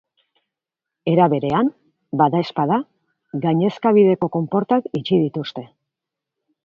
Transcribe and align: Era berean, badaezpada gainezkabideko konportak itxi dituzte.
Era 1.11 1.27
berean, 1.33 1.69
badaezpada 2.21 2.79
gainezkabideko 3.45 4.31
konportak 4.37 4.89
itxi 5.03 5.21
dituzte. 5.29 5.67